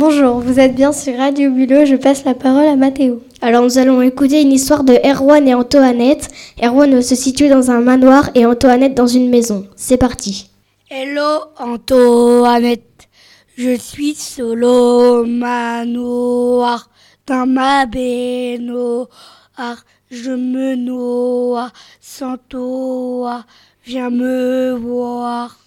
Bonjour, 0.00 0.40
vous 0.40 0.58
êtes 0.58 0.74
bien 0.74 0.92
sur 0.92 1.14
Radio 1.14 1.50
Bulot, 1.50 1.84
je 1.84 1.94
passe 1.94 2.24
la 2.24 2.32
parole 2.32 2.64
à 2.64 2.74
Mathéo. 2.74 3.22
Alors 3.42 3.62
nous 3.62 3.76
allons 3.76 4.00
écouter 4.00 4.40
une 4.40 4.50
histoire 4.50 4.82
de 4.82 4.94
Erwan 4.94 5.46
et 5.46 5.52
Antoinette. 5.52 6.28
Erwan 6.62 7.02
se 7.02 7.14
situe 7.14 7.50
dans 7.50 7.70
un 7.70 7.82
manoir 7.82 8.30
et 8.34 8.46
Antoinette 8.46 8.94
dans 8.94 9.06
une 9.06 9.28
maison. 9.28 9.66
C'est 9.76 9.98
parti. 9.98 10.48
Hello 10.88 11.42
Antoinette, 11.58 13.08
je 13.58 13.76
suis 13.76 14.14
solo 14.14 15.26
manoir 15.26 16.88
dans 17.26 17.46
ma 17.46 17.84
baignoire. 17.84 19.06
Je 20.10 20.30
me 20.30 20.76
noie 20.76 21.72
sans 22.00 22.38
toi, 22.48 23.44
viens 23.84 24.08
me 24.08 24.72
voir. 24.72 25.58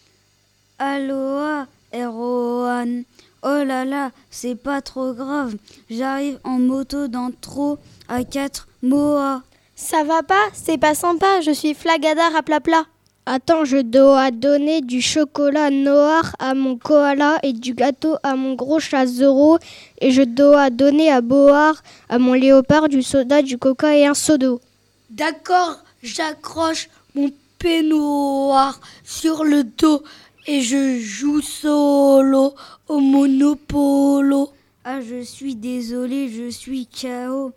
Aloha, 0.80 1.68
Erwan. 1.94 3.04
Oh 3.46 3.64
là 3.66 3.84
là, 3.84 4.12
c'est 4.32 4.56
pas 4.56 4.82
trop 4.82 5.12
grave. 5.14 5.56
J'arrive 5.90 6.40
en 6.46 6.60
moto 6.60 7.10
dans 7.10 7.30
trop 7.42 7.78
à 8.08 8.24
4 8.24 8.70
mois. 8.82 9.44
Ça 9.76 10.06
va 10.06 10.24
pas 10.24 10.48
C'est 10.54 10.78
pas 10.78 10.96
sympa, 10.96 11.42
je 11.42 11.52
suis 11.52 11.74
flagadar 11.74 12.34
à 12.38 12.42
plat 12.42 12.62
plat. 12.62 12.86
Attends, 13.26 13.66
je 13.66 13.78
dois 13.78 14.32
donner 14.32 14.80
du 14.80 15.02
chocolat 15.02 15.72
noir 15.72 16.36
à 16.40 16.54
mon 16.54 16.78
koala 16.78 17.40
et 17.44 17.52
du 17.52 17.74
gâteau 17.74 18.16
à 18.24 18.36
mon 18.36 18.54
gros 18.54 18.80
chat 18.80 19.08
Zoro. 19.08 19.58
Et 20.00 20.12
je 20.12 20.22
dois 20.22 20.70
donner 20.70 21.12
à 21.12 21.20
boire 21.20 21.84
à 22.08 22.20
mon 22.20 22.34
léopard 22.34 22.88
du 22.88 23.04
soda, 23.04 23.42
du 23.42 23.58
coca 23.58 23.94
et 23.94 24.06
un 24.06 24.14
sodo. 24.14 24.62
D'accord, 25.10 25.80
j'accroche 26.02 26.88
mon 27.14 27.30
peignoir 27.60 28.80
sur 29.04 29.44
le 29.44 29.64
dos 29.66 30.02
et 30.48 30.62
je 30.62 31.00
joue 31.00 31.42
solo 31.42 32.54
au 32.88 33.00
monopolo. 33.00 34.50
Ah, 34.84 35.00
je 35.02 35.22
suis 35.22 35.56
désolé, 35.56 36.30
je 36.30 36.50
suis 36.50 36.88
KO 36.88 37.52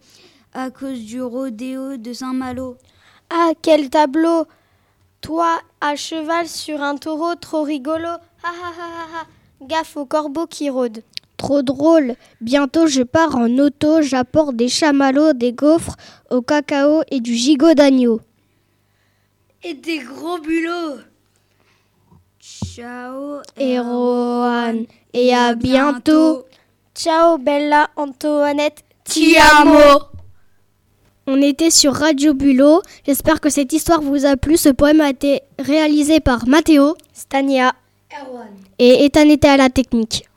à 0.55 0.71
cause 0.71 1.01
du 1.01 1.21
rodéo 1.21 1.97
de 1.97 2.13
Saint-Malo. 2.13 2.77
Ah, 3.31 3.51
quel 3.61 3.91
tableau 3.91 4.47
Toi, 5.21 5.61
à 5.81 5.97
cheval 5.97 6.47
sur 6.47 6.83
un 6.83 6.97
taureau, 6.97 7.35
trop 7.35 7.63
rigolo. 7.63 8.09
Ha 8.09 8.49
ha 8.49 8.73
ha 8.79 8.89
ha 8.89 9.21
ha 9.21 9.27
Gaffe 9.63 9.97
au 9.97 10.07
corbeau 10.07 10.47
qui 10.47 10.71
rôde. 10.71 11.03
Trop 11.37 11.63
drôle. 11.63 12.15
Bientôt 12.41 12.87
je 12.87 13.03
pars 13.03 13.37
en 13.37 13.51
auto, 13.59 14.01
j'apporte 14.03 14.55
des 14.55 14.69
chamallows, 14.69 15.33
des 15.33 15.53
gaufres 15.53 15.97
au 16.31 16.41
cacao 16.43 17.03
et 17.11 17.21
du 17.21 17.35
gigot 17.35 17.75
d'agneau. 17.75 18.21
Et 19.63 19.75
des 19.75 19.99
gros 19.99 20.39
bulots. 20.39 21.01
Ciao, 22.77 23.41
Erwan. 23.59 24.85
Et 25.15 25.35
à 25.35 25.55
bientôt. 25.55 26.45
Ciao 26.95 27.39
Bella, 27.39 27.89
Antoinette, 27.97 28.85
Ti 29.03 29.39
amo. 29.39 30.03
On 31.27 31.41
était 31.41 31.71
sur 31.71 31.95
Radio 31.95 32.35
Bulot. 32.35 32.83
J'espère 33.07 33.41
que 33.41 33.49
cette 33.49 33.73
histoire 33.73 34.03
vous 34.03 34.27
a 34.27 34.37
plu. 34.37 34.59
Ce 34.59 34.69
poème 34.69 35.01
a 35.01 35.09
été 35.09 35.41
réalisé 35.59 36.21
par 36.21 36.47
Mathéo 36.47 36.99
Stania. 37.15 37.73
Erwan. 38.13 38.49
et 38.79 39.07
Ethan 39.07 39.31
était 39.31 39.49
à 39.49 39.57
la 39.57 39.71
technique. 39.71 40.29